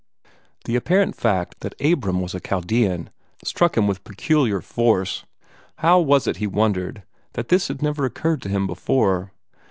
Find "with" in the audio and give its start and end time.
3.85-4.03